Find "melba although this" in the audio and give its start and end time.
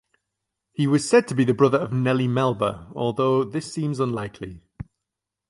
2.27-3.71